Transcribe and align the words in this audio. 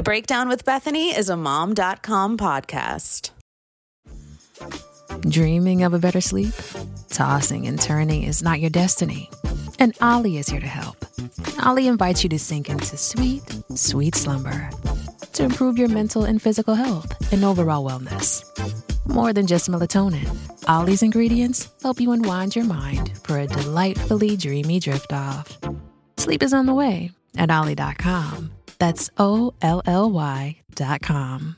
The 0.00 0.04
Breakdown 0.04 0.48
with 0.48 0.64
Bethany 0.64 1.14
is 1.14 1.28
a 1.28 1.36
mom.com 1.36 2.38
podcast. 2.38 3.32
Dreaming 5.28 5.82
of 5.82 5.92
a 5.92 5.98
better 5.98 6.22
sleep? 6.22 6.54
Tossing 7.10 7.66
and 7.66 7.78
turning 7.78 8.22
is 8.22 8.42
not 8.42 8.60
your 8.60 8.70
destiny. 8.70 9.28
And 9.78 9.94
Olly 10.00 10.38
is 10.38 10.48
here 10.48 10.58
to 10.58 10.66
help. 10.66 11.04
Olly 11.66 11.86
invites 11.86 12.22
you 12.22 12.30
to 12.30 12.38
sink 12.38 12.70
into 12.70 12.96
sweet, 12.96 13.42
sweet 13.74 14.14
slumber 14.14 14.70
to 15.34 15.44
improve 15.44 15.76
your 15.76 15.88
mental 15.88 16.24
and 16.24 16.40
physical 16.40 16.74
health 16.74 17.30
and 17.30 17.44
overall 17.44 17.86
wellness. 17.86 18.42
More 19.06 19.34
than 19.34 19.46
just 19.46 19.70
melatonin, 19.70 20.34
Olly's 20.66 21.02
ingredients 21.02 21.68
help 21.82 22.00
you 22.00 22.12
unwind 22.12 22.56
your 22.56 22.64
mind 22.64 23.12
for 23.22 23.38
a 23.38 23.46
delightfully 23.46 24.38
dreamy 24.38 24.80
drift 24.80 25.12
off. 25.12 25.58
Sleep 26.16 26.42
is 26.42 26.54
on 26.54 26.64
the 26.64 26.72
way 26.72 27.10
at 27.36 27.50
Olly.com. 27.50 28.50
That's 28.80 29.10
O 29.18 29.54
L 29.60 29.82
L 29.86 30.10
Y 30.10 30.56
dot 30.74 31.02
com. 31.02 31.54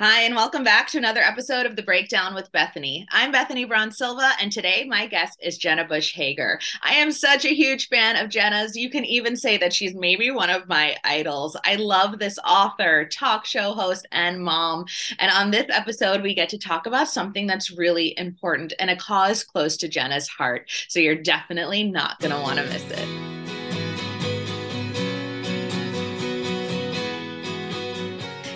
Hi, 0.00 0.22
and 0.22 0.34
welcome 0.34 0.64
back 0.64 0.88
to 0.88 0.98
another 0.98 1.20
episode 1.20 1.66
of 1.66 1.76
The 1.76 1.82
Breakdown 1.82 2.34
with 2.34 2.50
Bethany. 2.52 3.06
I'm 3.10 3.32
Bethany 3.32 3.64
Brown 3.64 3.90
Silva, 3.90 4.30
and 4.40 4.52
today 4.52 4.86
my 4.88 5.06
guest 5.06 5.38
is 5.42 5.56
Jenna 5.56 5.84
Bush 5.84 6.12
Hager. 6.12 6.60
I 6.82 6.94
am 6.94 7.10
such 7.10 7.44
a 7.44 7.54
huge 7.54 7.88
fan 7.88 8.16
of 8.16 8.28
Jenna's. 8.28 8.76
You 8.76 8.90
can 8.90 9.04
even 9.04 9.36
say 9.36 9.56
that 9.56 9.72
she's 9.72 9.94
maybe 9.94 10.30
one 10.30 10.50
of 10.50 10.68
my 10.68 10.96
idols. 11.04 11.56
I 11.64 11.76
love 11.76 12.18
this 12.18 12.38
author, 12.46 13.06
talk 13.06 13.46
show 13.46 13.72
host, 13.72 14.06
and 14.12 14.40
mom. 14.40 14.86
And 15.18 15.32
on 15.32 15.50
this 15.50 15.66
episode, 15.68 16.22
we 16.22 16.34
get 16.34 16.48
to 16.50 16.58
talk 16.58 16.86
about 16.86 17.08
something 17.08 17.46
that's 17.46 17.70
really 17.70 18.16
important 18.18 18.72
and 18.78 18.90
a 18.90 18.96
cause 18.96 19.42
close 19.42 19.76
to 19.78 19.88
Jenna's 19.88 20.28
heart. 20.28 20.70
So 20.88 21.00
you're 21.00 21.14
definitely 21.14 21.84
not 21.84 22.20
going 22.20 22.32
to 22.32 22.40
want 22.40 22.58
to 22.58 22.64
miss 22.66 22.88
it. 22.90 23.33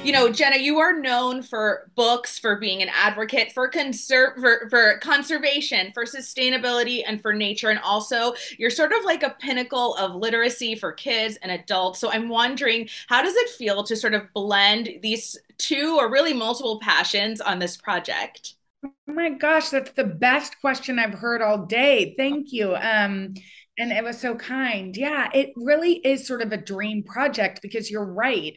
You 0.08 0.14
know, 0.14 0.32
Jenna, 0.32 0.56
you 0.56 0.78
are 0.78 0.98
known 0.98 1.42
for 1.42 1.90
books, 1.94 2.38
for 2.38 2.56
being 2.56 2.80
an 2.80 2.88
advocate 2.88 3.52
for 3.52 3.68
conserve 3.68 4.38
for, 4.40 4.66
for 4.70 4.96
conservation, 5.00 5.92
for 5.92 6.06
sustainability, 6.06 7.02
and 7.06 7.20
for 7.20 7.34
nature. 7.34 7.68
And 7.68 7.78
also, 7.80 8.32
you're 8.56 8.70
sort 8.70 8.92
of 8.92 9.04
like 9.04 9.22
a 9.22 9.36
pinnacle 9.38 9.94
of 9.96 10.14
literacy 10.14 10.76
for 10.76 10.92
kids 10.92 11.36
and 11.42 11.52
adults. 11.52 11.98
So 11.98 12.10
I'm 12.10 12.30
wondering, 12.30 12.88
how 13.08 13.20
does 13.20 13.34
it 13.36 13.50
feel 13.50 13.84
to 13.84 13.94
sort 13.94 14.14
of 14.14 14.22
blend 14.32 14.88
these 15.02 15.36
two 15.58 15.98
or 16.00 16.10
really 16.10 16.32
multiple 16.32 16.80
passions 16.80 17.42
on 17.42 17.58
this 17.58 17.76
project? 17.76 18.54
Oh 18.82 18.90
my 19.08 19.28
gosh, 19.28 19.68
that's 19.68 19.90
the 19.90 20.04
best 20.04 20.58
question 20.62 20.98
I've 20.98 21.18
heard 21.18 21.42
all 21.42 21.66
day. 21.66 22.14
Thank 22.16 22.50
you. 22.50 22.74
Um, 22.74 23.34
and 23.78 23.92
it 23.92 24.02
was 24.02 24.18
so 24.18 24.34
kind. 24.34 24.96
Yeah, 24.96 25.28
it 25.34 25.52
really 25.54 25.96
is 25.96 26.26
sort 26.26 26.40
of 26.40 26.52
a 26.52 26.56
dream 26.56 27.02
project 27.02 27.60
because 27.60 27.90
you're 27.90 28.10
right. 28.10 28.54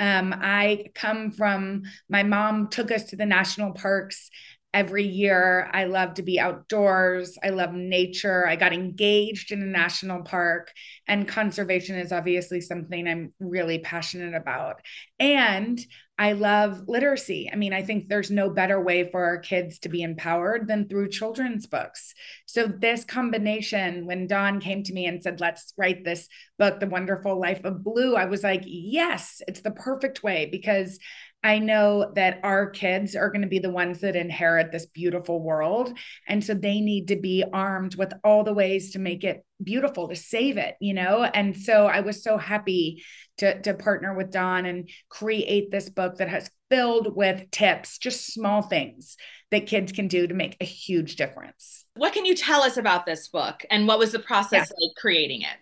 Um, 0.00 0.34
I 0.36 0.86
come 0.94 1.30
from 1.30 1.82
my 2.08 2.24
mom 2.24 2.68
took 2.68 2.90
us 2.90 3.04
to 3.04 3.16
the 3.16 3.26
national 3.26 3.72
parks 3.72 4.30
every 4.72 5.04
year. 5.04 5.68
I 5.72 5.84
love 5.84 6.14
to 6.14 6.22
be 6.22 6.40
outdoors. 6.40 7.36
I 7.42 7.50
love 7.50 7.72
nature. 7.72 8.46
I 8.46 8.56
got 8.56 8.72
engaged 8.72 9.52
in 9.52 9.62
a 9.62 9.66
national 9.66 10.22
park, 10.22 10.72
and 11.06 11.28
conservation 11.28 11.96
is 11.96 12.12
obviously 12.12 12.60
something 12.60 13.06
I'm 13.06 13.32
really 13.40 13.78
passionate 13.78 14.34
about. 14.34 14.80
And 15.18 15.78
I 16.20 16.32
love 16.32 16.86
literacy. 16.86 17.48
I 17.50 17.56
mean, 17.56 17.72
I 17.72 17.82
think 17.82 18.08
there's 18.08 18.30
no 18.30 18.50
better 18.50 18.78
way 18.78 19.10
for 19.10 19.24
our 19.24 19.38
kids 19.38 19.78
to 19.78 19.88
be 19.88 20.02
empowered 20.02 20.68
than 20.68 20.86
through 20.86 21.08
children's 21.08 21.66
books. 21.66 22.12
So, 22.44 22.66
this 22.66 23.06
combination, 23.06 24.04
when 24.04 24.26
Dawn 24.26 24.60
came 24.60 24.82
to 24.82 24.92
me 24.92 25.06
and 25.06 25.22
said, 25.22 25.40
let's 25.40 25.72
write 25.78 26.04
this 26.04 26.28
book, 26.58 26.78
The 26.78 26.88
Wonderful 26.88 27.40
Life 27.40 27.64
of 27.64 27.82
Blue, 27.82 28.16
I 28.16 28.26
was 28.26 28.44
like, 28.44 28.64
yes, 28.66 29.40
it's 29.48 29.62
the 29.62 29.70
perfect 29.70 30.22
way 30.22 30.46
because 30.52 30.98
I 31.42 31.58
know 31.58 32.12
that 32.16 32.40
our 32.42 32.68
kids 32.68 33.16
are 33.16 33.30
going 33.30 33.42
to 33.42 33.48
be 33.48 33.58
the 33.58 33.70
ones 33.70 34.00
that 34.00 34.14
inherit 34.14 34.72
this 34.72 34.86
beautiful 34.86 35.40
world. 35.40 35.96
And 36.28 36.44
so 36.44 36.52
they 36.52 36.80
need 36.80 37.08
to 37.08 37.16
be 37.16 37.44
armed 37.50 37.94
with 37.94 38.12
all 38.22 38.44
the 38.44 38.52
ways 38.52 38.92
to 38.92 38.98
make 38.98 39.24
it 39.24 39.44
beautiful, 39.62 40.08
to 40.08 40.16
save 40.16 40.58
it, 40.58 40.76
you 40.80 40.92
know? 40.92 41.22
And 41.22 41.56
so 41.56 41.86
I 41.86 42.00
was 42.00 42.22
so 42.22 42.36
happy 42.36 43.02
to, 43.38 43.60
to 43.62 43.74
partner 43.74 44.14
with 44.14 44.30
Dawn 44.30 44.66
and 44.66 44.90
create 45.08 45.70
this 45.70 45.88
book 45.88 46.18
that 46.18 46.28
has 46.28 46.50
filled 46.68 47.16
with 47.16 47.50
tips, 47.50 47.96
just 47.98 48.32
small 48.32 48.62
things 48.62 49.16
that 49.50 49.66
kids 49.66 49.92
can 49.92 50.08
do 50.08 50.26
to 50.26 50.34
make 50.34 50.56
a 50.60 50.66
huge 50.66 51.16
difference. 51.16 51.86
What 51.96 52.12
can 52.12 52.26
you 52.26 52.34
tell 52.34 52.62
us 52.62 52.76
about 52.76 53.06
this 53.06 53.28
book 53.28 53.64
and 53.70 53.88
what 53.88 53.98
was 53.98 54.12
the 54.12 54.18
process 54.18 54.70
yeah. 54.70 54.86
like 54.86 54.96
creating 54.96 55.42
it? 55.42 55.56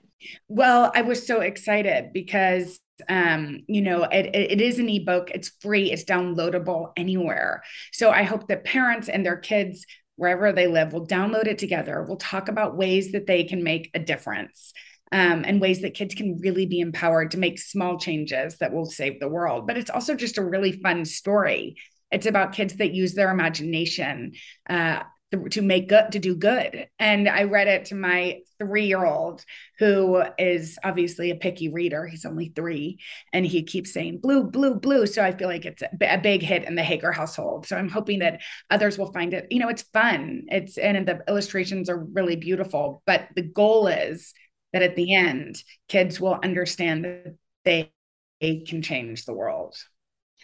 Well, 0.49 0.91
I 0.94 1.03
was 1.03 1.25
so 1.25 1.41
excited 1.41 2.12
because 2.12 2.81
um 3.09 3.60
you 3.66 3.82
know 3.82 4.04
it, 4.04 4.34
it 4.34 4.60
is 4.60 4.78
an 4.78 4.88
ebook. 4.88 5.31
It's 5.31 5.53
free. 5.60 5.91
It's 5.92 6.04
downloadable 6.04 6.92
anywhere. 6.97 7.62
So 7.92 8.10
i 8.10 8.22
hope 8.22 8.48
that 8.48 8.64
parents 8.64 9.09
and 9.09 9.25
their 9.25 9.36
kids 9.36 9.86
wherever 10.16 10.53
they 10.53 10.66
live 10.66 10.92
will 10.92 11.06
download 11.06 11.47
it 11.47 11.58
together. 11.58 12.04
We'll 12.06 12.16
talk 12.16 12.48
about 12.48 12.76
ways 12.76 13.12
that 13.12 13.26
they 13.26 13.44
can 13.44 13.62
make 13.62 13.88
a 13.94 14.00
difference 14.00 14.72
um, 15.12 15.44
and 15.47 15.60
ways 15.60 15.81
that 15.82 15.94
kids 15.94 16.14
can 16.14 16.38
really 16.38 16.66
be 16.66 16.81
empowered 16.81 17.31
to 17.31 17.38
make 17.38 17.58
small 17.58 17.98
changes 17.98 18.58
that 18.58 18.72
will 18.72 18.84
save 18.84 19.20
the 19.20 19.28
world. 19.28 19.66
But 19.66 19.78
it's 19.78 19.91
also 19.91 20.14
just 20.14 20.37
a 20.37 20.44
really 20.44 20.72
fun 20.72 21.04
story. 21.04 21.76
It's 22.10 22.26
about 22.26 22.53
kids 22.53 22.75
that 22.76 22.94
use 22.94 23.14
their 23.14 23.31
imagination 23.31 24.32
uh, 24.69 25.03
to 25.50 25.62
make 25.62 25.89
good 25.89 26.12
to 26.12 26.19
do 26.19 26.34
good. 26.34 26.89
And 26.99 27.28
i 27.28 27.44
read 27.44 27.69
it 27.69 27.87
to 27.87 27.94
my 27.94 28.41
three 28.59 28.87
year 28.87 29.05
old 29.05 29.44
who 29.78 30.22
is 30.39 30.78
obviously 30.83 31.31
a 31.31 31.37
picky 31.37 31.69
reader. 31.69 32.06
He's 32.06 32.25
only 32.25 32.53
three 32.55 32.99
and 33.33 33.44
he 33.44 33.62
keeps 33.62 33.93
saying 33.93 34.19
blue 34.19 34.44
blue 34.44 34.75
blue. 34.75 35.06
So 35.06 35.22
i 35.22 35.33
feel 35.33 35.49
like 35.49 35.67
it's 35.67 35.83
a, 35.83 36.19
big 36.19 36.43
hit 36.43 36.65
in 36.65 36.75
the 36.75 36.83
hager 36.83 37.12
household. 37.12 37.67
So 37.67 37.77
i'm 37.77 37.88
hoping 37.88 38.21
that 38.21 38.41
others 38.71 38.99
will 38.99 39.12
find 39.12 39.34
it. 39.34 39.47
You 39.50 39.61
know 39.61 39.69
it's 39.69 39.83
fun. 39.83 40.44
It's 40.49 40.78
and 40.78 41.06
the 41.06 41.21
illustrations 41.28 41.91
are 41.91 41.99
really 41.99 42.37
beautiful. 42.37 43.03
But 43.06 43.28
the 43.34 43.43
goal 43.43 43.87
is 43.87 44.33
that 44.72 44.83
at 44.83 44.97
the 44.97 45.15
end 45.15 45.62
kids 45.88 46.21
will 46.21 46.38
understand 46.43 47.05
that 47.05 47.91
they 48.41 48.61
can 48.67 48.83
change 48.83 49.25
the 49.25 49.34
world 49.34 49.77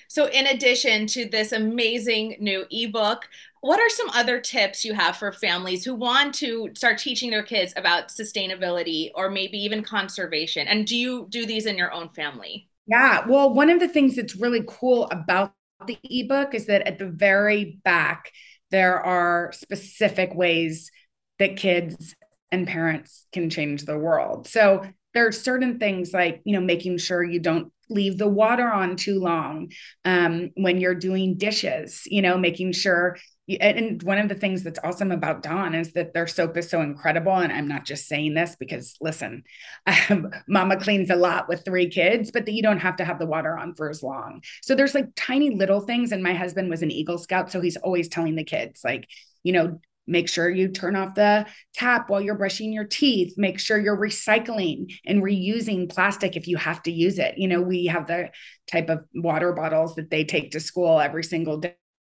so, 0.09 0.27
in 0.27 0.47
addition 0.47 1.07
to 1.09 1.29
this 1.29 1.53
amazing 1.53 2.37
new 2.41 2.65
ebook, 2.71 3.29
what 3.61 3.81
are 3.81 3.89
some 3.89 4.11
other 4.11 4.41
tips 4.41 4.85
you 4.85 4.93
have 4.95 5.17
for 5.17 5.33
families 5.33 5.85
who 5.85 5.95
want 5.95 6.35
to 6.35 6.71
start 6.75 6.99
teaching 6.99 7.31
their 7.31 7.43
kids 7.43 7.73
about 7.77 8.09
sustainability 8.09 9.11
or 9.15 9.31
maybe 9.31 9.59
even 9.59 9.83
conservation? 9.83 10.69
And 10.69 10.87
do 10.87 10.97
you 10.97 11.27
do 11.31 11.47
these 11.47 11.67
in 11.67 11.79
your 11.79 11.93
own 11.93 12.11
family? 12.11 12.69
Yeah, 12.87 13.27
well, 13.27 13.55
one 13.55 13.71
of 13.71 13.81
the 13.81 13.89
things 13.89 14.17
that's 14.17 14.37
really 14.37 14.63
cool 14.67 15.09
about 15.11 15.55
the 15.87 15.99
ebook 16.05 16.55
is 16.55 16.67
that 16.67 16.87
at 16.87 16.99
the 16.99 17.09
very 17.09 17.81
back, 17.85 18.31
there 18.71 19.01
are 19.01 19.53
specific 19.53 20.35
ways 20.35 20.91
that 21.39 21.57
kids 21.57 22.15
and 22.53 22.67
parents 22.67 23.27
can 23.33 23.51
change 23.51 23.85
the 23.85 23.99
world. 23.99 24.47
So 24.47 24.85
there 25.15 25.27
are 25.27 25.33
certain 25.33 25.79
things 25.79 26.13
like, 26.13 26.43
you 26.45 26.53
know, 26.53 26.65
making 26.65 26.99
sure 26.99 27.23
you 27.23 27.41
don't 27.41 27.73
leave 27.89 28.19
the 28.19 28.29
water 28.29 28.71
on 28.71 28.97
too 28.97 29.21
long 29.21 29.71
um, 30.05 30.51
when 30.57 30.79
you're 30.81 30.95
doing 30.95 31.37
dishes, 31.37 32.03
you 32.07 32.23
know, 32.23 32.37
making 32.37 32.73
sure. 32.73 33.17
You, 33.47 33.59
and 33.61 34.03
one 34.03 34.19
of 34.19 34.31
the 34.31 34.35
things 34.35 34.63
that's 34.63 34.79
awesome 34.83 35.13
about 35.13 35.43
Dawn 35.43 35.75
is 35.75 35.93
that 35.93 36.15
their 36.15 36.27
soap 36.27 36.57
is 36.57 36.71
so 36.71 36.81
incredible. 36.81 37.37
And 37.37 37.53
I'm 37.53 37.69
not 37.69 37.85
just 37.85 38.09
saying 38.09 38.33
this 38.33 38.57
because, 38.59 38.97
listen, 39.03 39.45
um, 40.11 40.31
mama 40.49 40.79
cleans 40.79 41.11
a 41.11 41.17
lot 41.17 41.49
with 41.49 41.65
three 41.65 41.89
kids, 41.89 42.31
but 42.31 42.47
that 42.47 42.55
you 42.55 42.63
don't 42.63 42.79
have 42.79 42.97
to 42.97 43.05
have 43.05 43.19
the 43.19 43.27
water 43.27 43.57
on 43.57 43.75
for 43.75 43.91
as 43.91 44.03
long. 44.03 44.43
So 44.63 44.75
there's 44.75 44.95
like 44.95 45.09
tiny 45.15 45.55
little 45.55 45.81
things. 45.81 46.11
And 46.11 46.23
my 46.23 46.35
husband 46.35 46.71
was 46.71 46.83
an 46.83 46.91
Eagle 46.91 47.19
Scout. 47.19 47.53
So 47.53 47.61
he's 47.61 47.77
always 47.77 48.09
telling 48.09 48.35
the 48.35 48.45
kids, 48.45 48.81
like, 48.83 49.07
you 49.43 49.53
know, 49.53 49.79
Make 50.07 50.29
sure 50.29 50.49
you 50.51 50.69
turn 50.69 50.97
off 50.97 51.15
the 51.15 51.47
tap 51.75 52.09
while 52.09 52.21
you're 52.21 52.37
brushing 52.37 52.73
your 52.73 52.85
teeth. 52.85 53.35
Make 53.37 53.59
sure 53.59 53.79
you're 53.79 53.97
recycling 53.97 54.95
and 55.07 55.23
reusing 55.23 55.89
plastic 55.91 56.37
if 56.37 56.47
you 56.47 56.57
have 56.57 56.83
to 56.85 56.93
use 56.93 57.19
it. 57.19 57.39
You 57.39 57.49
know, 57.49 57.61
we 57.63 57.87
have 57.87 58.07
the 58.07 58.31
type 58.71 58.91
of 58.91 59.05
water 59.15 59.53
bottles 59.53 59.95
that 59.97 60.11
they 60.11 60.25
take 60.25 60.53
to 60.53 60.61
school 60.61 61.01
every 61.01 61.25
single 61.25 61.59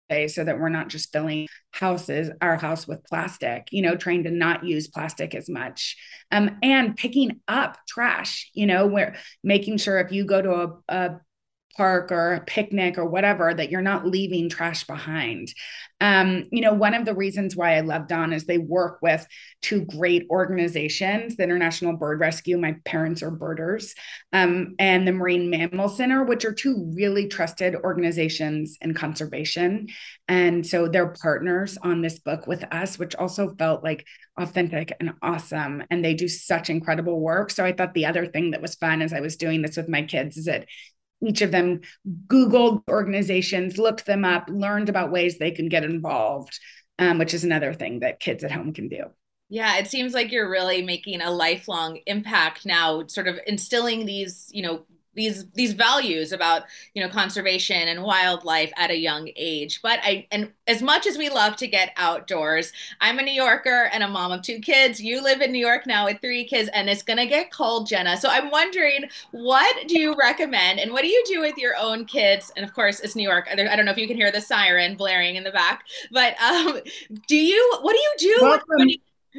day 0.08 0.28
so 0.28 0.44
that 0.44 0.58
we're 0.58 0.68
not 0.68 0.88
just 0.88 1.12
filling 1.12 1.48
houses 1.72 2.30
our 2.40 2.56
house 2.56 2.86
with 2.86 3.04
plastic 3.04 3.66
you 3.72 3.82
know 3.82 3.96
trying 3.96 4.22
to 4.22 4.30
not 4.30 4.64
use 4.64 4.88
plastic 4.88 5.34
as 5.34 5.48
much 5.48 5.96
um, 6.30 6.58
and 6.62 6.96
picking 6.96 7.40
up 7.48 7.76
trash 7.88 8.50
you 8.54 8.66
know 8.66 8.86
where 8.86 9.16
making 9.42 9.76
sure 9.76 9.98
if 9.98 10.12
you 10.12 10.24
go 10.24 10.40
to 10.40 10.52
a, 10.52 10.78
a 10.88 11.20
park 11.76 12.10
or 12.12 12.34
a 12.34 12.40
picnic 12.40 12.98
or 12.98 13.06
whatever 13.06 13.52
that 13.52 13.70
you're 13.70 13.82
not 13.82 14.06
leaving 14.06 14.48
trash 14.48 14.84
behind. 14.84 15.52
Um, 16.00 16.44
you 16.50 16.60
know 16.60 16.74
one 16.74 16.92
of 16.92 17.06
the 17.06 17.14
reasons 17.14 17.56
why 17.56 17.76
i 17.76 17.80
love 17.80 18.06
dawn 18.06 18.34
is 18.34 18.44
they 18.44 18.58
work 18.58 18.98
with 19.00 19.26
two 19.62 19.86
great 19.86 20.26
organizations 20.28 21.36
the 21.36 21.42
international 21.42 21.96
bird 21.96 22.20
rescue 22.20 22.58
my 22.58 22.76
parents 22.84 23.22
are 23.22 23.30
birders 23.30 23.94
um, 24.34 24.74
and 24.78 25.08
the 25.08 25.12
marine 25.12 25.48
mammal 25.48 25.88
center 25.88 26.22
which 26.22 26.44
are 26.44 26.52
two 26.52 26.92
really 26.94 27.28
trusted 27.28 27.74
organizations 27.76 28.76
in 28.80 28.94
conservation. 28.94 29.88
And 30.28 30.66
so 30.66 30.88
they're 30.88 31.14
partners 31.22 31.78
on 31.82 32.02
this 32.02 32.18
book 32.18 32.46
with 32.46 32.64
us 32.72 32.98
which 32.98 33.14
also 33.14 33.54
felt 33.54 33.84
like 33.84 34.06
authentic 34.38 34.92
and 35.00 35.14
awesome. 35.22 35.82
And 35.90 36.04
they 36.04 36.14
do 36.14 36.28
such 36.28 36.68
incredible 36.68 37.20
work. 37.20 37.50
So 37.50 37.64
i 37.64 37.72
thought 37.72 37.94
the 37.94 38.06
other 38.06 38.26
thing 38.26 38.50
that 38.50 38.62
was 38.62 38.74
fun 38.74 39.02
as 39.02 39.12
i 39.12 39.20
was 39.20 39.36
doing 39.36 39.62
this 39.62 39.76
with 39.76 39.88
my 39.88 40.02
kids 40.02 40.36
is 40.36 40.46
that 40.46 40.66
each 41.24 41.42
of 41.42 41.50
them 41.50 41.80
googled 42.26 42.82
organizations 42.88 43.78
looked 43.78 44.06
them 44.06 44.24
up 44.24 44.48
learned 44.50 44.88
about 44.88 45.10
ways 45.10 45.38
they 45.38 45.50
can 45.50 45.68
get 45.68 45.84
involved 45.84 46.58
um, 46.98 47.18
which 47.18 47.34
is 47.34 47.44
another 47.44 47.72
thing 47.74 48.00
that 48.00 48.20
kids 48.20 48.44
at 48.44 48.50
home 48.50 48.72
can 48.72 48.88
do. 48.88 49.04
Yeah, 49.48 49.76
it 49.76 49.86
seems 49.86 50.12
like 50.12 50.32
you're 50.32 50.50
really 50.50 50.82
making 50.82 51.20
a 51.20 51.30
lifelong 51.30 52.00
impact 52.06 52.66
now, 52.66 53.06
sort 53.06 53.28
of 53.28 53.38
instilling 53.46 54.04
these, 54.04 54.48
you 54.50 54.62
know, 54.62 54.84
these 55.16 55.48
these 55.50 55.72
values 55.72 56.32
about 56.32 56.62
you 56.94 57.02
know 57.02 57.08
conservation 57.08 57.88
and 57.88 58.02
wildlife 58.02 58.72
at 58.76 58.90
a 58.90 58.96
young 58.96 59.30
age. 59.34 59.80
But 59.82 59.98
i 60.02 60.26
and 60.30 60.52
as 60.68 60.82
much 60.82 61.06
as 61.06 61.18
we 61.18 61.28
love 61.28 61.56
to 61.56 61.66
get 61.66 61.92
outdoors 61.96 62.72
i'm 63.00 63.18
a 63.18 63.22
new 63.22 63.32
yorker 63.32 63.88
and 63.92 64.02
a 64.02 64.08
mom 64.08 64.32
of 64.32 64.42
two 64.42 64.60
kids. 64.60 65.00
You 65.00 65.22
live 65.22 65.40
in 65.40 65.52
new 65.52 65.64
york 65.64 65.86
now 65.86 66.04
with 66.04 66.20
three 66.20 66.44
kids 66.44 66.70
and 66.72 66.88
it's 66.88 67.02
going 67.02 67.18
to 67.18 67.26
get 67.26 67.50
cold 67.50 67.86
jenna. 67.86 68.16
So 68.16 68.28
i'm 68.28 68.50
wondering 68.50 69.04
what 69.32 69.88
do 69.88 69.98
you 69.98 70.14
recommend 70.14 70.78
and 70.78 70.92
what 70.92 71.02
do 71.02 71.08
you 71.08 71.22
do 71.26 71.40
with 71.40 71.56
your 71.56 71.74
own 71.76 72.04
kids? 72.04 72.52
And 72.56 72.64
of 72.64 72.72
course 72.72 73.00
it's 73.00 73.16
new 73.16 73.28
york. 73.28 73.48
I 73.50 73.54
don't 73.56 73.84
know 73.84 73.92
if 73.92 73.98
you 73.98 74.06
can 74.06 74.16
hear 74.16 74.30
the 74.30 74.40
siren 74.40 74.96
blaring 74.96 75.36
in 75.36 75.44
the 75.44 75.50
back 75.50 75.84
but 76.10 76.40
um, 76.40 76.80
do 77.26 77.36
you 77.36 77.78
what 77.80 77.92
do 77.92 77.98
you 77.98 78.14
do 78.18 78.38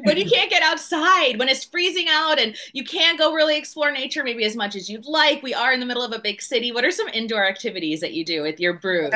when 0.03 0.17
you 0.17 0.29
can't 0.29 0.49
get 0.49 0.63
outside, 0.63 1.38
when 1.39 1.49
it's 1.49 1.65
freezing 1.65 2.07
out 2.09 2.39
and 2.39 2.55
you 2.73 2.83
can't 2.83 3.17
go 3.17 3.33
really 3.33 3.57
explore 3.57 3.91
nature 3.91 4.23
maybe 4.23 4.44
as 4.44 4.55
much 4.55 4.75
as 4.75 4.89
you'd 4.89 5.05
like. 5.05 5.44
We 5.44 5.53
are 5.53 5.73
in 5.73 5.79
the 5.79 5.85
middle 5.85 6.03
of 6.03 6.11
a 6.11 6.19
big 6.19 6.41
city. 6.41 6.71
What 6.71 6.85
are 6.85 6.91
some 6.91 7.07
indoor 7.09 7.45
activities 7.45 7.99
that 8.01 8.13
you 8.13 8.25
do 8.25 8.41
with 8.41 8.59
your 8.59 8.73
brood? 8.73 9.13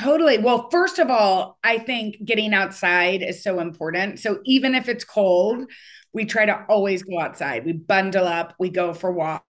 Totally. 0.00 0.38
Well, 0.38 0.70
first 0.70 0.98
of 0.98 1.10
all, 1.10 1.58
I 1.62 1.78
think 1.78 2.24
getting 2.24 2.54
outside 2.54 3.22
is 3.22 3.42
so 3.42 3.60
important. 3.60 4.20
So 4.20 4.40
even 4.44 4.74
if 4.74 4.88
it's 4.88 5.04
cold, 5.04 5.70
we 6.12 6.24
try 6.24 6.46
to 6.46 6.64
always 6.68 7.02
go 7.02 7.20
outside. 7.20 7.64
We 7.64 7.72
bundle 7.72 8.26
up, 8.26 8.54
we 8.58 8.70
go 8.70 8.94
for 8.94 9.12
walks 9.12 9.44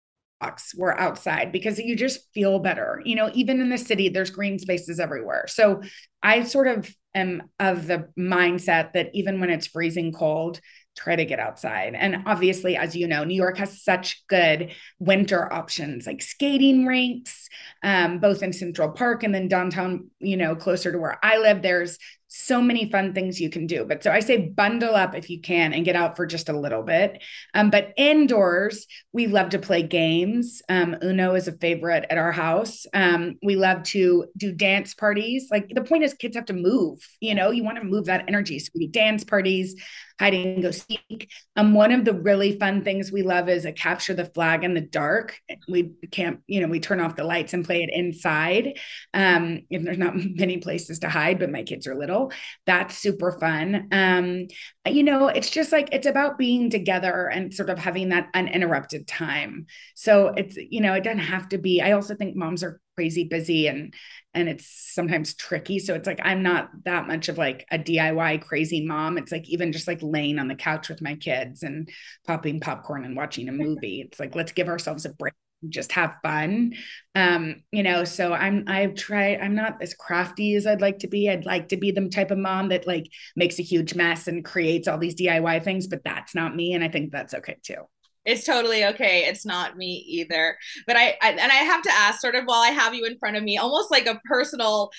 we're 0.76 0.94
outside 0.94 1.52
because 1.52 1.78
you 1.78 1.96
just 1.96 2.22
feel 2.34 2.60
better. 2.60 3.02
You 3.06 3.16
know, 3.16 3.30
even 3.34 3.62
in 3.62 3.70
the 3.70 3.78
city, 3.78 4.10
there's 4.10 4.32
green 4.32 4.58
spaces 4.58 5.00
everywhere. 5.00 5.46
So 5.48 5.82
I 6.24 6.44
sort 6.44 6.68
of 6.68 6.92
am 7.14 7.44
of 7.60 7.88
the 7.88 8.10
mindset 8.18 8.94
that 8.94 9.10
even 9.14 9.40
when 9.40 9.50
it's 9.50 9.68
freezing 9.68 10.12
cold, 10.12 10.60
try 10.96 11.16
to 11.16 11.26
get 11.26 11.40
outside. 11.40 11.96
And 11.96 12.24
obviously, 12.26 12.76
as 12.76 12.96
you 12.96 13.08
know, 13.08 13.24
New 13.24 13.36
York 13.36 13.58
has 13.58 13.82
such 13.82 14.24
good 14.28 14.74
winter 15.00 15.52
options 15.52 16.06
like 16.06 16.22
skating 16.22 16.86
rinks, 16.86 17.50
um, 17.84 18.20
both 18.20 18.44
in 18.44 18.54
Central 18.54 18.90
Park 18.90 19.24
and 19.24 19.34
then 19.34 19.48
downtown, 19.48 20.10
you 20.20 20.38
know, 20.38 20.56
closer 20.56 20.92
to 20.92 21.00
where 21.00 21.18
I 21.24 21.38
live. 21.38 21.62
There's 21.62 21.98
so 22.34 22.62
many 22.62 22.90
fun 22.90 23.14
things 23.14 23.42
you 23.42 23.50
can 23.50 23.68
do. 23.68 23.84
But 23.84 24.02
so 24.02 24.10
I 24.10 24.22
say 24.22 24.48
bundle 24.48 24.96
up 24.96 25.16
if 25.16 25.30
you 25.30 25.42
can 25.42 25.74
and 25.74 25.84
get 25.84 25.98
out 25.98 26.16
for 26.16 26.26
just 26.26 26.48
a 26.48 26.58
little 26.58 26.82
bit. 26.82 27.22
Um, 27.54 27.70
but 27.70 27.92
indoors, 27.98 28.88
we 29.12 29.28
love 29.28 29.50
to 29.50 29.60
play 29.60 29.84
games. 29.84 30.62
Um, 30.70 30.96
Uno 31.04 31.36
is 31.36 31.50
a 31.50 31.58
favorite 31.58 32.06
at 32.10 32.18
our 32.18 32.32
house. 32.32 32.86
Um, 32.94 33.36
we 33.44 33.58
love 33.58 33.84
to 33.84 34.28
do 34.38 34.54
dance 34.54 34.94
parties. 34.94 35.50
Like 35.52 35.68
the 35.76 35.84
point 35.84 36.04
is, 36.04 36.14
kids 36.14 36.38
have 36.38 36.46
to 36.46 36.54
move. 36.54 37.06
You 37.20 37.36
know, 37.36 37.52
you 37.52 37.66
want 37.66 37.80
to 37.80 37.84
move 37.84 38.06
that 38.06 38.24
energy. 38.30 38.60
So 38.60 38.70
we 38.74 38.88
do 38.88 38.92
dance 38.94 39.26
parties 39.26 39.76
hide 40.22 40.36
and 40.36 40.62
go 40.62 40.70
seek. 40.70 41.32
Um, 41.56 41.74
one 41.74 41.92
of 41.92 42.06
the 42.06 42.14
really 42.14 42.58
fun 42.60 42.84
things 42.84 43.12
we 43.12 43.24
love 43.24 43.50
is 43.50 43.66
a 43.66 43.72
capture 43.72 44.14
the 44.14 44.26
flag 44.26 44.64
in 44.64 44.76
the 44.76 44.82
dark. 44.82 45.40
We 45.68 45.94
can't, 46.12 46.42
you 46.46 46.62
know, 46.62 46.68
we 46.68 46.80
turn 46.80 47.00
off 47.00 47.16
the 47.16 47.24
lights 47.24 47.54
and 47.54 47.66
play 47.66 47.82
it 47.82 47.90
inside. 47.92 48.78
Um, 49.16 49.62
and 49.72 49.86
there's 49.86 49.98
not 49.98 50.14
many 50.36 50.58
places 50.60 51.00
to 51.00 51.10
hide, 51.10 51.40
but 51.40 51.52
my 51.52 51.64
kids 51.64 51.88
are 51.88 51.96
little. 51.96 52.21
That's 52.66 52.98
super 52.98 53.38
fun. 53.40 53.88
Um, 53.92 54.48
you 54.86 55.04
know, 55.04 55.28
it's 55.28 55.50
just 55.50 55.72
like 55.72 55.90
it's 55.92 56.06
about 56.06 56.38
being 56.38 56.70
together 56.70 57.28
and 57.28 57.54
sort 57.54 57.70
of 57.70 57.80
having 57.80 58.10
that 58.10 58.30
uninterrupted 58.34 59.08
time. 59.08 59.66
So 59.96 60.34
it's, 60.36 60.56
you 60.58 60.82
know, 60.82 60.94
it 60.94 61.04
doesn't 61.04 61.20
have 61.20 61.50
to 61.50 61.58
be. 61.58 61.82
I 61.82 61.94
also 61.94 62.14
think 62.16 62.36
moms 62.36 62.64
are 62.64 62.80
crazy 62.96 63.24
busy 63.24 63.68
and 63.68 63.94
and 64.34 64.50
it's 64.50 64.68
sometimes 64.94 65.34
tricky 65.34 65.80
so 65.80 65.94
it's 65.94 66.06
like 66.06 66.20
i'm 66.24 66.44
not 66.44 66.70
that 66.84 67.08
much 67.08 67.30
of 67.30 67.38
like 67.38 67.66
a 67.72 67.80
diy 67.80 68.42
crazy 68.42 68.86
mom 68.86 69.18
it's 69.18 69.32
like 69.32 69.48
even 69.50 69.72
just 69.72 69.88
like 69.88 70.00
laying 70.02 70.38
on 70.38 70.50
the 70.50 70.56
couch 70.56 70.90
with 70.90 71.02
my 71.02 71.16
kids 71.16 71.64
and 71.64 71.90
popping 72.28 72.60
popcorn 72.60 73.06
and 73.06 73.16
watching 73.16 73.48
a 73.48 73.52
movie 73.52 74.02
it's 74.02 74.20
like 74.20 74.36
let's 74.36 74.52
give 74.52 74.68
ourselves 74.68 75.06
a 75.06 75.14
break 75.14 75.34
just 75.70 75.92
have 75.92 76.16
fun 76.24 76.74
um 77.16 77.56
you 77.72 77.84
know 77.84 78.04
so 78.04 78.34
i'm 78.34 78.64
i've 78.68 78.96
tried 78.96 79.40
i'm 79.42 79.56
not 79.56 79.82
as 79.82 79.94
crafty 79.94 80.56
as 80.56 80.66
i'd 80.66 80.82
like 80.82 81.00
to 81.00 81.08
be 81.08 81.30
i'd 81.30 81.46
like 81.46 81.68
to 81.70 81.78
be 81.78 81.92
the 81.92 82.10
type 82.10 82.32
of 82.32 82.38
mom 82.38 82.70
that 82.70 82.88
like 82.88 83.08
makes 83.36 83.60
a 83.60 83.64
huge 83.64 83.94
mess 83.94 84.28
and 84.28 84.46
creates 84.46 84.88
all 84.88 84.98
these 84.98 85.16
diy 85.16 85.64
things 85.64 85.88
but 85.88 86.04
that's 86.04 86.34
not 86.34 86.56
me 86.56 86.74
and 86.74 86.84
i 86.84 86.88
think 86.88 87.12
that's 87.12 87.34
okay 87.34 87.58
too 87.64 87.84
it's 88.26 88.44
totally 88.44 88.86
okay. 88.86 89.26
It's 89.26 89.46
not 89.46 89.78
me 89.78 90.06
either. 90.08 90.58
But 90.86 90.96
I, 90.96 91.18
I, 91.22 91.32
and 91.32 91.52
I 91.52 91.56
have 91.56 91.82
to 91.84 91.92
ask 91.92 92.22
sort 92.22 92.36
of 92.36 92.46
while 92.46 92.62
I 92.62 92.68
have 92.68 92.94
you 92.94 93.06
in 93.06 93.18
front 93.18 93.36
of 93.36 93.44
me, 93.44 93.58
almost 93.58 93.90
like 93.90 94.06
a 94.06 94.22
personal 94.26 94.92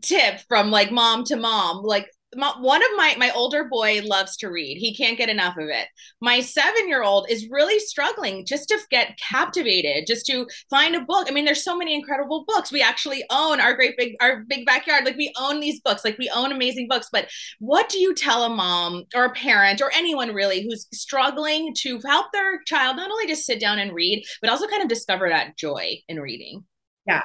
tip 0.00 0.40
from 0.48 0.70
like 0.70 0.90
mom 0.90 1.24
to 1.24 1.36
mom, 1.36 1.82
like 1.82 2.10
one 2.36 2.82
of 2.82 2.88
my 2.96 3.16
my 3.18 3.32
older 3.32 3.64
boy 3.64 4.02
loves 4.04 4.36
to 4.38 4.50
read. 4.50 4.76
He 4.78 4.94
can't 4.94 5.18
get 5.18 5.28
enough 5.28 5.56
of 5.56 5.68
it. 5.68 5.88
My 6.20 6.40
seven 6.40 6.88
year 6.88 7.02
old 7.02 7.26
is 7.28 7.48
really 7.50 7.80
struggling 7.80 8.46
just 8.46 8.68
to 8.68 8.78
get 8.90 9.18
captivated 9.18 10.06
just 10.06 10.26
to 10.26 10.46
find 10.68 10.94
a 10.94 11.00
book. 11.00 11.26
I 11.28 11.32
mean 11.32 11.44
there's 11.44 11.64
so 11.64 11.76
many 11.76 11.94
incredible 11.94 12.44
books. 12.46 12.70
We 12.70 12.82
actually 12.82 13.24
own 13.30 13.60
our 13.60 13.74
great 13.74 13.96
big 13.96 14.14
our 14.20 14.44
big 14.48 14.64
backyard. 14.64 15.04
Like 15.04 15.16
we 15.16 15.32
own 15.40 15.60
these 15.60 15.80
books. 15.80 16.04
Like 16.04 16.18
we 16.18 16.30
own 16.34 16.52
amazing 16.52 16.86
books. 16.88 17.08
But 17.10 17.28
what 17.58 17.88
do 17.88 17.98
you 17.98 18.14
tell 18.14 18.44
a 18.44 18.48
mom 18.48 19.04
or 19.14 19.24
a 19.24 19.32
parent 19.32 19.82
or 19.82 19.90
anyone 19.92 20.32
really 20.32 20.62
who's 20.62 20.86
struggling 20.92 21.74
to 21.78 22.00
help 22.06 22.26
their 22.32 22.62
child 22.64 22.96
not 22.96 23.10
only 23.10 23.26
just 23.26 23.44
sit 23.44 23.60
down 23.60 23.78
and 23.78 23.92
read 23.92 24.24
but 24.40 24.50
also 24.50 24.68
kind 24.68 24.82
of 24.82 24.88
discover 24.88 25.28
that 25.28 25.56
joy 25.56 25.96
in 26.08 26.20
reading? 26.20 26.64
Yeah. 27.06 27.22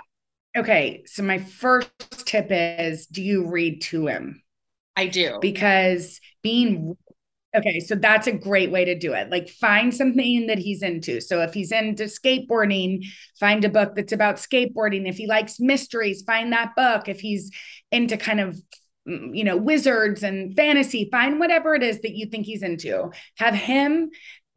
Okay. 0.58 1.04
So 1.06 1.22
my 1.22 1.38
first 1.38 1.92
tip 2.26 2.48
is 2.50 3.06
do 3.06 3.22
you 3.22 3.46
read 3.46 3.82
to 3.84 4.08
him 4.08 4.42
I 4.96 5.08
do. 5.08 5.38
Because 5.42 6.20
being 6.42 6.98
okay, 7.56 7.80
so 7.80 7.96
that's 7.96 8.28
a 8.28 8.34
great 8.34 8.72
way 8.72 8.86
to 8.86 8.98
do 8.98 9.14
it. 9.14 9.30
Like 9.30 9.50
find 9.50 9.94
something 9.94 10.48
that 10.48 10.60
he's 10.60 10.82
into. 10.82 11.22
So 11.22 11.42
if 11.42 11.54
he's 11.54 11.72
into 11.72 12.04
skateboarding, 12.06 13.06
find 13.40 13.64
a 13.64 13.70
book 13.70 13.96
that's 13.96 14.12
about 14.12 14.36
skateboarding. 14.36 15.08
If 15.08 15.18
he 15.18 15.28
likes 15.28 15.60
mysteries, 15.60 16.24
find 16.24 16.52
that 16.52 16.76
book. 16.76 17.08
If 17.08 17.20
he's 17.20 17.52
into 17.92 18.18
kind 18.18 18.40
of 18.40 18.62
mm, 19.08 19.36
you 19.36 19.44
know 19.44 19.58
wizards 19.58 20.24
and 20.24 20.56
fantasy 20.56 21.08
find 21.12 21.40
whatever 21.40 21.76
it 21.76 21.84
is 21.84 22.02
that 22.02 22.16
you 22.16 22.26
think 22.26 22.46
he's 22.46 22.64
into 22.64 23.12
have 23.38 23.54
him 23.54 24.10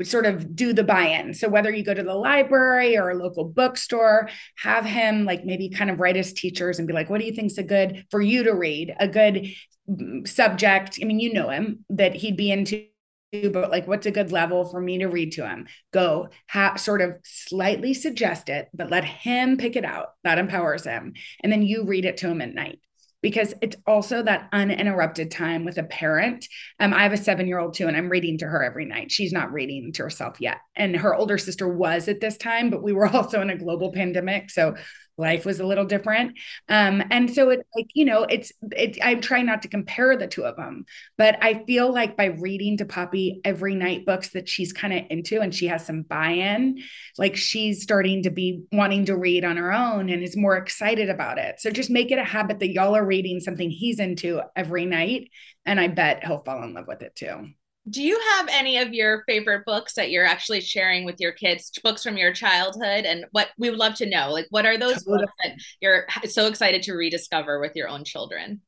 sort 0.04 0.26
of 0.26 0.54
do 0.54 0.72
the 0.72 0.84
buy-in. 0.84 1.34
So 1.34 1.48
whether 1.48 1.70
you 1.70 1.84
go 1.84 1.94
to 1.94 2.02
the 2.02 2.14
library 2.14 2.96
or 2.96 3.10
a 3.10 3.16
local 3.16 3.44
bookstore, 3.44 4.28
have 4.56 4.84
him 4.84 5.24
like 5.24 5.44
maybe 5.44 5.68
kind 5.68 5.90
of 5.90 6.00
write 6.00 6.16
his 6.16 6.32
teachers 6.32 6.78
and 6.78 6.86
be 6.86 6.94
like, 6.94 7.10
what 7.10 7.20
do 7.20 7.26
you 7.26 7.32
think's 7.32 7.58
a 7.58 7.62
good 7.62 8.06
for 8.10 8.20
you 8.20 8.44
to 8.44 8.54
read? 8.54 8.94
A 9.00 9.08
good 9.08 9.48
mm, 9.90 10.26
subject. 10.26 10.98
I 11.02 11.04
mean, 11.04 11.20
you 11.20 11.32
know 11.32 11.50
him 11.50 11.84
that 11.90 12.14
he'd 12.14 12.36
be 12.36 12.50
into 12.50 12.84
but 13.30 13.70
like 13.70 13.86
what's 13.86 14.06
a 14.06 14.10
good 14.10 14.32
level 14.32 14.64
for 14.64 14.80
me 14.80 14.98
to 14.98 15.06
read 15.06 15.32
to 15.32 15.46
him 15.46 15.66
go 15.92 16.28
ha- 16.48 16.76
sort 16.76 17.02
of 17.02 17.16
slightly 17.24 17.92
suggest 17.92 18.48
it 18.48 18.68
but 18.72 18.90
let 18.90 19.04
him 19.04 19.58
pick 19.58 19.76
it 19.76 19.84
out 19.84 20.14
that 20.24 20.38
empowers 20.38 20.84
him 20.84 21.12
and 21.42 21.52
then 21.52 21.62
you 21.62 21.84
read 21.84 22.06
it 22.06 22.16
to 22.16 22.26
him 22.26 22.40
at 22.40 22.54
night 22.54 22.80
because 23.20 23.54
it's 23.60 23.76
also 23.86 24.22
that 24.22 24.48
uninterrupted 24.52 25.30
time 25.30 25.64
with 25.64 25.78
a 25.78 25.82
parent. 25.82 26.46
Um, 26.78 26.94
I 26.94 27.02
have 27.02 27.12
a 27.12 27.16
seven 27.16 27.46
year 27.48 27.58
old 27.58 27.74
too, 27.74 27.88
and 27.88 27.96
I'm 27.96 28.08
reading 28.08 28.38
to 28.38 28.46
her 28.46 28.62
every 28.62 28.84
night. 28.84 29.10
She's 29.10 29.32
not 29.32 29.52
reading 29.52 29.92
to 29.94 30.04
herself 30.04 30.40
yet. 30.40 30.58
And 30.76 30.96
her 30.96 31.14
older 31.14 31.38
sister 31.38 31.68
was 31.68 32.08
at 32.08 32.20
this 32.20 32.36
time, 32.36 32.70
but 32.70 32.82
we 32.82 32.92
were 32.92 33.06
also 33.14 33.40
in 33.40 33.50
a 33.50 33.58
global 33.58 33.92
pandemic. 33.92 34.50
So 34.50 34.76
life 35.18 35.44
was 35.44 35.60
a 35.60 35.66
little 35.66 35.84
different. 35.84 36.38
Um, 36.68 37.02
and 37.10 37.32
so 37.32 37.50
it's 37.50 37.68
like 37.76 37.88
you 37.94 38.04
know 38.04 38.24
it's 38.24 38.52
it 38.72 38.98
i'm 39.02 39.20
trying 39.20 39.46
not 39.46 39.62
to 39.62 39.68
compare 39.68 40.16
the 40.16 40.26
two 40.26 40.44
of 40.44 40.56
them 40.56 40.84
but 41.16 41.38
i 41.42 41.64
feel 41.64 41.92
like 41.92 42.16
by 42.16 42.26
reading 42.26 42.76
to 42.78 42.84
poppy 42.84 43.40
every 43.44 43.74
night 43.74 44.06
books 44.06 44.30
that 44.30 44.48
she's 44.48 44.72
kind 44.72 44.92
of 44.92 45.04
into 45.10 45.40
and 45.40 45.54
she 45.54 45.66
has 45.66 45.84
some 45.84 46.02
buy-in 46.02 46.78
like 47.16 47.36
she's 47.36 47.82
starting 47.82 48.22
to 48.22 48.30
be 48.30 48.62
wanting 48.72 49.04
to 49.06 49.16
read 49.16 49.44
on 49.44 49.56
her 49.56 49.72
own 49.72 50.08
and 50.08 50.22
is 50.22 50.36
more 50.36 50.56
excited 50.56 51.08
about 51.10 51.38
it. 51.38 51.60
So 51.60 51.70
just 51.70 51.90
make 51.90 52.10
it 52.10 52.18
a 52.18 52.24
habit 52.24 52.60
that 52.60 52.72
y'all 52.72 52.96
are 52.96 53.04
reading 53.04 53.40
something 53.40 53.70
he's 53.70 53.98
into 53.98 54.42
every 54.56 54.86
night 54.86 55.30
and 55.66 55.80
i 55.80 55.88
bet 55.88 56.24
he'll 56.24 56.42
fall 56.42 56.62
in 56.62 56.74
love 56.74 56.86
with 56.86 57.02
it 57.02 57.14
too 57.14 57.48
Do 57.88 58.02
you 58.02 58.20
have 58.36 58.48
any 58.50 58.78
of 58.78 58.92
your 58.92 59.24
favorite 59.26 59.64
books 59.64 59.94
that 59.94 60.10
you're 60.10 60.24
actually 60.24 60.60
sharing 60.60 61.04
with 61.04 61.20
your 61.20 61.32
kids, 61.32 61.70
books 61.82 62.02
from 62.02 62.16
your 62.16 62.32
childhood? 62.32 63.04
And 63.04 63.24
what 63.32 63.48
we 63.58 63.70
would 63.70 63.78
love 63.78 63.94
to 63.96 64.06
know, 64.06 64.32
like, 64.32 64.46
what 64.50 64.66
are 64.66 64.76
those 64.76 65.04
books 65.04 65.32
that 65.44 65.56
you're 65.80 66.06
so 66.24 66.46
excited 66.46 66.82
to 66.84 66.94
rediscover 66.94 67.60
with 67.60 67.72
your 67.74 67.88
own 67.88 68.04
children? 68.04 68.60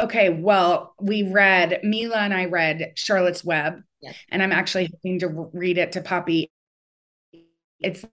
Okay, 0.00 0.30
well, 0.30 0.94
we 1.00 1.22
read, 1.22 1.80
Mila 1.82 2.16
and 2.16 2.32
I 2.32 2.46
read 2.46 2.92
Charlotte's 2.96 3.44
Web, 3.44 3.82
yes. 4.00 4.16
and 4.30 4.42
I'm 4.42 4.52
actually 4.52 4.86
hoping 4.86 5.18
to 5.20 5.50
read 5.52 5.78
it 5.78 5.92
to 5.92 6.00
Poppy. 6.00 6.50
It's 7.80 8.04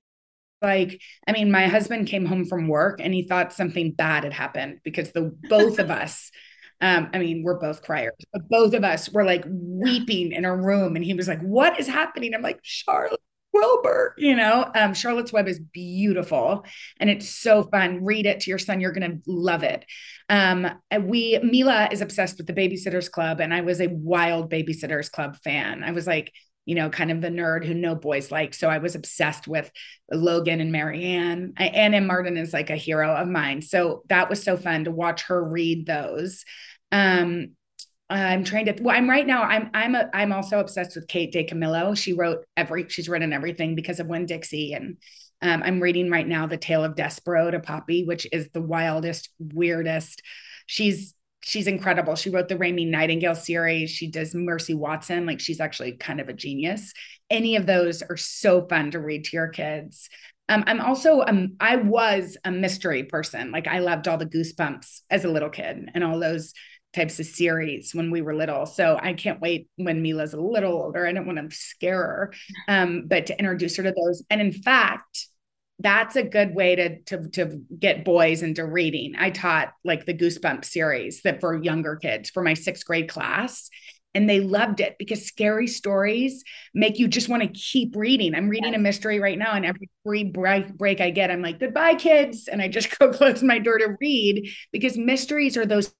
like, 0.61 1.01
I 1.27 1.31
mean, 1.31 1.51
my 1.51 1.67
husband 1.67 2.07
came 2.07 2.25
home 2.25 2.45
from 2.45 2.67
work 2.67 2.99
and 3.01 3.13
he 3.13 3.23
thought 3.23 3.53
something 3.53 3.91
bad 3.91 4.23
had 4.23 4.33
happened 4.33 4.79
because 4.83 5.11
the 5.11 5.35
both 5.49 5.79
of 5.79 5.89
us 5.91 6.31
um, 6.81 7.09
I 7.13 7.19
mean, 7.19 7.43
we're 7.43 7.59
both 7.59 7.81
criers, 7.81 8.13
but 8.31 8.47
both 8.49 8.73
of 8.73 8.83
us 8.83 9.09
were 9.09 9.23
like 9.23 9.43
weeping 9.47 10.31
in 10.31 10.45
a 10.45 10.55
room. 10.55 10.95
And 10.95 11.05
he 11.05 11.13
was 11.13 11.27
like, 11.27 11.41
What 11.41 11.79
is 11.79 11.87
happening? 11.87 12.33
I'm 12.33 12.41
like, 12.41 12.59
Charlotte 12.61 13.21
Wilbur, 13.53 14.15
you 14.17 14.35
know, 14.35 14.69
um, 14.75 14.93
Charlotte's 14.93 15.31
Web 15.31 15.47
is 15.47 15.59
beautiful 15.59 16.65
and 16.99 17.09
it's 17.09 17.29
so 17.29 17.63
fun. 17.63 18.03
Read 18.03 18.25
it 18.25 18.41
to 18.41 18.49
your 18.49 18.57
son. 18.57 18.81
You're 18.81 18.91
going 18.91 19.11
to 19.11 19.21
love 19.27 19.63
it. 19.63 19.85
Um, 20.27 20.67
we, 21.01 21.39
Mila 21.43 21.89
is 21.91 22.01
obsessed 22.01 22.37
with 22.37 22.47
the 22.47 22.53
Babysitters 22.53 23.11
Club, 23.11 23.39
and 23.39 23.53
I 23.53 23.61
was 23.61 23.79
a 23.79 23.87
wild 23.87 24.51
Babysitters 24.51 25.11
Club 25.11 25.37
fan. 25.43 25.83
I 25.83 25.91
was 25.91 26.07
like, 26.07 26.31
you 26.65 26.75
know, 26.75 26.89
kind 26.89 27.11
of 27.11 27.21
the 27.21 27.29
nerd 27.29 27.65
who 27.65 27.73
no 27.73 27.95
boys 27.95 28.31
like. 28.31 28.53
So 28.53 28.69
I 28.69 28.77
was 28.77 28.95
obsessed 28.95 29.47
with 29.47 29.71
Logan 30.11 30.61
and 30.61 30.71
Mary 30.71 31.03
Anne. 31.03 31.53
Anna 31.57 32.01
Martin 32.01 32.37
is 32.37 32.53
like 32.53 32.69
a 32.69 32.75
hero 32.75 33.13
of 33.13 33.27
mine. 33.27 33.61
So 33.61 34.03
that 34.09 34.29
was 34.29 34.41
so 34.41 34.57
fun 34.57 34.85
to 34.85 34.91
watch 34.91 35.23
her 35.23 35.43
read 35.43 35.85
those. 35.85 36.45
Um, 36.91 37.51
I'm 38.09 38.43
trying 38.43 38.65
to. 38.65 38.75
Well, 38.81 38.95
I'm 38.95 39.09
right 39.09 39.25
now. 39.25 39.43
I'm 39.43 39.71
I'm 39.73 39.95
a, 39.95 40.09
I'm 40.13 40.31
also 40.31 40.59
obsessed 40.59 40.95
with 40.95 41.07
Kate 41.07 41.33
DiCamillo. 41.33 41.97
She 41.97 42.13
wrote 42.13 42.45
every. 42.55 42.87
She's 42.89 43.09
written 43.09 43.33
everything 43.33 43.75
because 43.75 43.99
of 43.99 44.07
Winn-Dixie, 44.07 44.73
and 44.73 44.97
um, 45.41 45.63
I'm 45.63 45.79
reading 45.81 46.11
right 46.11 46.27
now 46.27 46.45
the 46.45 46.57
Tale 46.57 46.83
of 46.83 46.95
Despereaux 46.95 47.51
to 47.51 47.59
Poppy, 47.59 48.03
which 48.03 48.27
is 48.31 48.49
the 48.53 48.61
wildest, 48.61 49.29
weirdest. 49.39 50.21
She's 50.67 51.15
she's 51.43 51.67
incredible. 51.67 52.15
She 52.15 52.29
wrote 52.29 52.47
the 52.47 52.57
Raymie 52.57 52.85
Nightingale 52.85 53.35
series. 53.35 53.91
She 53.91 54.09
does 54.09 54.33
Mercy 54.33 54.73
Watson. 54.73 55.25
Like 55.25 55.39
she's 55.39 55.59
actually 55.59 55.93
kind 55.93 56.19
of 56.19 56.29
a 56.29 56.33
genius. 56.33 56.93
Any 57.29 57.55
of 57.55 57.65
those 57.65 58.01
are 58.01 58.17
so 58.17 58.65
fun 58.67 58.91
to 58.91 58.99
read 58.99 59.25
to 59.25 59.35
your 59.35 59.49
kids. 59.49 60.09
Um, 60.49 60.63
I'm 60.67 60.81
also 60.81 61.21
um, 61.21 61.55
I 61.59 61.77
was 61.77 62.37
a 62.43 62.51
mystery 62.51 63.03
person. 63.03 63.51
Like 63.51 63.67
I 63.67 63.79
loved 63.79 64.07
all 64.07 64.17
the 64.17 64.25
Goosebumps 64.25 65.01
as 65.09 65.25
a 65.25 65.29
little 65.29 65.49
kid 65.49 65.89
and 65.93 66.03
all 66.03 66.19
those 66.19 66.53
types 66.93 67.19
of 67.19 67.25
series 67.25 67.93
when 67.93 68.11
we 68.11 68.21
were 68.21 68.35
little. 68.35 68.65
So 68.65 68.97
I 69.01 69.13
can't 69.13 69.41
wait 69.41 69.67
when 69.77 70.01
Mila's 70.01 70.33
a 70.33 70.39
little 70.39 70.73
older. 70.73 71.05
I 71.05 71.11
don't 71.11 71.25
want 71.25 71.49
to 71.49 71.55
scare 71.55 71.97
her, 71.97 72.33
um, 72.67 73.05
but 73.07 73.27
to 73.27 73.39
introduce 73.39 73.77
her 73.77 73.83
to 73.83 73.93
those. 73.93 74.23
And 74.29 74.39
in 74.41 74.51
fact, 74.51 75.27
that's 75.79 76.15
a 76.15 76.23
good 76.23 76.53
way 76.55 76.75
to, 76.75 77.01
to 77.03 77.29
to 77.29 77.61
get 77.77 78.05
boys 78.05 78.41
into 78.41 78.65
reading. 78.65 79.13
I 79.17 79.31
taught 79.31 79.73
like 79.83 80.05
the 80.05 80.13
Goosebump 80.13 80.65
series 80.65 81.21
that 81.23 81.39
for 81.41 81.61
younger 81.61 81.95
kids 81.95 82.29
for 82.29 82.43
my 82.43 82.53
sixth 82.53 82.85
grade 82.85 83.09
class. 83.09 83.69
And 84.15 84.29
they 84.29 84.41
loved 84.41 84.79
it 84.79 84.95
because 84.99 85.25
scary 85.25 85.65
stories 85.65 86.43
make 86.75 86.99
you 86.99 87.07
just 87.07 87.29
want 87.29 87.41
to 87.41 87.49
keep 87.49 87.95
reading. 87.95 88.35
I'm 88.35 88.47
reading 88.47 88.73
yes. 88.73 88.79
a 88.79 88.81
mystery 88.81 89.19
right 89.19 89.39
now, 89.39 89.53
and 89.53 89.65
every 89.65 89.89
free 90.05 90.23
break, 90.23 90.71
break 90.77 91.01
I 91.01 91.09
get, 91.09 91.31
I'm 91.31 91.41
like, 91.41 91.59
goodbye, 91.59 91.95
kids. 91.95 92.47
And 92.47 92.61
I 92.61 92.67
just 92.67 92.95
go 92.99 93.11
close 93.11 93.41
my 93.41 93.57
door 93.57 93.79
to 93.79 93.97
read 93.99 94.49
because 94.71 94.97
mysteries 94.97 95.57
are 95.57 95.65
those 95.65 95.91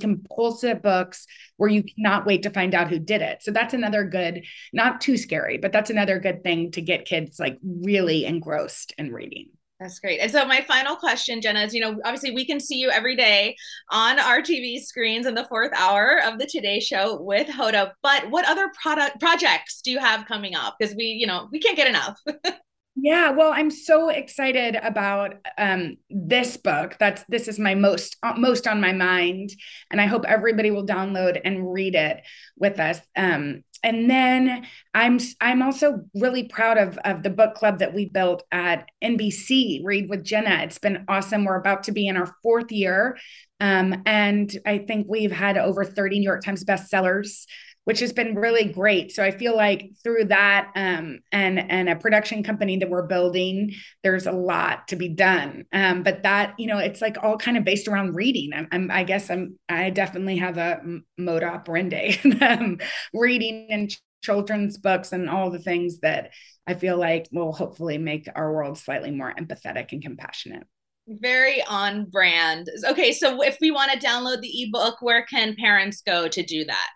compulsive 0.00 0.82
books 0.82 1.26
where 1.56 1.70
you 1.70 1.82
cannot 1.82 2.26
wait 2.26 2.42
to 2.42 2.50
find 2.50 2.74
out 2.74 2.88
who 2.88 2.98
did 2.98 3.22
it. 3.22 3.42
So 3.42 3.50
that's 3.50 3.74
another 3.74 4.04
good, 4.04 4.44
not 4.72 5.00
too 5.00 5.16
scary, 5.16 5.58
but 5.58 5.72
that's 5.72 5.90
another 5.90 6.18
good 6.18 6.42
thing 6.42 6.70
to 6.72 6.80
get 6.80 7.06
kids 7.06 7.38
like 7.38 7.58
really 7.62 8.24
engrossed 8.24 8.92
in 8.98 9.12
reading. 9.12 9.48
That's 9.80 9.98
great. 9.98 10.20
And 10.20 10.32
so 10.32 10.46
my 10.46 10.62
final 10.62 10.96
question, 10.96 11.42
Jenna, 11.42 11.60
is 11.60 11.74
you 11.74 11.82
know, 11.82 12.00
obviously 12.04 12.30
we 12.30 12.46
can 12.46 12.58
see 12.58 12.76
you 12.76 12.90
every 12.90 13.14
day 13.14 13.56
on 13.90 14.18
our 14.18 14.40
TV 14.40 14.80
screens 14.80 15.26
in 15.26 15.34
the 15.34 15.44
fourth 15.44 15.72
hour 15.76 16.18
of 16.24 16.38
the 16.38 16.46
Today 16.46 16.80
Show 16.80 17.20
with 17.20 17.46
Hoda. 17.46 17.92
But 18.02 18.30
what 18.30 18.48
other 18.48 18.70
product 18.80 19.20
projects 19.20 19.82
do 19.82 19.90
you 19.90 19.98
have 19.98 20.24
coming 20.24 20.54
up? 20.54 20.76
Because 20.78 20.94
we, 20.94 21.04
you 21.04 21.26
know, 21.26 21.48
we 21.52 21.60
can't 21.60 21.76
get 21.76 21.88
enough. 21.88 22.18
Yeah, 22.98 23.30
well, 23.32 23.52
I'm 23.54 23.70
so 23.70 24.08
excited 24.08 24.74
about 24.74 25.34
um, 25.58 25.98
this 26.08 26.56
book. 26.56 26.96
That's 26.98 27.22
this 27.28 27.46
is 27.46 27.58
my 27.58 27.74
most 27.74 28.16
uh, 28.22 28.32
most 28.38 28.66
on 28.66 28.80
my 28.80 28.92
mind, 28.92 29.50
and 29.90 30.00
I 30.00 30.06
hope 30.06 30.24
everybody 30.26 30.70
will 30.70 30.86
download 30.86 31.38
and 31.44 31.70
read 31.70 31.94
it 31.94 32.22
with 32.56 32.80
us. 32.80 32.98
Um, 33.14 33.64
and 33.82 34.08
then 34.08 34.66
I'm 34.94 35.18
I'm 35.42 35.60
also 35.60 36.04
really 36.14 36.44
proud 36.44 36.78
of 36.78 36.96
of 37.04 37.22
the 37.22 37.28
book 37.28 37.54
club 37.54 37.80
that 37.80 37.92
we 37.92 38.06
built 38.08 38.44
at 38.50 38.88
NBC. 39.02 39.82
Read 39.84 40.08
with 40.08 40.24
Jenna. 40.24 40.62
It's 40.62 40.78
been 40.78 41.04
awesome. 41.06 41.44
We're 41.44 41.60
about 41.60 41.84
to 41.84 41.92
be 41.92 42.08
in 42.08 42.16
our 42.16 42.34
fourth 42.42 42.72
year, 42.72 43.18
um, 43.60 44.02
and 44.06 44.50
I 44.64 44.78
think 44.78 45.06
we've 45.06 45.32
had 45.32 45.58
over 45.58 45.84
30 45.84 46.18
New 46.20 46.24
York 46.24 46.42
Times 46.42 46.64
bestsellers 46.64 47.44
which 47.86 48.00
has 48.00 48.12
been 48.12 48.34
really 48.34 48.64
great. 48.64 49.12
So 49.12 49.22
I 49.22 49.30
feel 49.30 49.56
like 49.56 49.92
through 50.02 50.24
that 50.24 50.72
um, 50.74 51.20
and 51.30 51.70
and 51.70 51.88
a 51.88 51.94
production 51.94 52.42
company 52.42 52.76
that 52.78 52.90
we're 52.90 53.06
building, 53.06 53.74
there's 54.02 54.26
a 54.26 54.32
lot 54.32 54.88
to 54.88 54.96
be 54.96 55.08
done. 55.08 55.66
Um, 55.72 56.02
but 56.02 56.24
that 56.24 56.54
you 56.58 56.66
know, 56.66 56.78
it's 56.78 57.00
like 57.00 57.16
all 57.22 57.38
kind 57.38 57.56
of 57.56 57.62
based 57.62 57.86
around 57.86 58.16
reading. 58.16 58.50
I'm, 58.52 58.66
I'm 58.72 58.90
i 58.90 59.04
guess 59.04 59.30
I'm 59.30 59.56
I 59.68 59.90
definitely 59.90 60.36
have 60.38 60.58
a 60.58 60.82
mode 61.16 61.44
operandi, 61.44 62.18
um, 62.40 62.78
reading 63.14 63.68
and 63.70 63.96
children's 64.20 64.78
books 64.78 65.12
and 65.12 65.30
all 65.30 65.50
the 65.50 65.60
things 65.60 66.00
that 66.00 66.32
I 66.66 66.74
feel 66.74 66.98
like 66.98 67.28
will 67.30 67.52
hopefully 67.52 67.98
make 67.98 68.28
our 68.34 68.52
world 68.52 68.78
slightly 68.78 69.12
more 69.12 69.32
empathetic 69.32 69.92
and 69.92 70.02
compassionate 70.02 70.66
very 71.08 71.62
on 71.62 72.06
brand. 72.06 72.68
Okay, 72.84 73.12
so 73.12 73.40
if 73.40 73.58
we 73.60 73.70
want 73.70 73.92
to 73.92 74.04
download 74.04 74.40
the 74.40 74.64
ebook, 74.64 74.96
where 75.00 75.24
can 75.24 75.54
parents 75.54 76.02
go 76.04 76.26
to 76.26 76.42
do 76.42 76.64
that? 76.64 76.88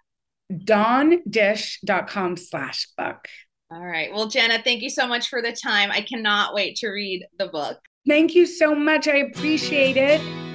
dawndish.com 0.51 2.37
slash 2.37 2.89
book. 2.97 3.29
All 3.71 3.87
right. 3.87 4.13
Well, 4.13 4.29
Jenna, 4.29 4.61
thank 4.63 4.83
you 4.83 4.91
so 4.91 5.07
much 5.07 5.29
for 5.29 5.41
the 5.41 5.53
time. 5.53 5.91
I 5.93 6.01
cannot 6.01 6.55
wait 6.55 6.77
to 6.77 6.89
read 6.89 7.25
the 7.39 7.47
book. 7.47 7.79
Thank 8.07 8.35
you 8.35 8.47
so 8.47 8.75
much. 8.75 9.07
I 9.07 9.19
appreciate 9.19 9.97
it. 9.97 10.50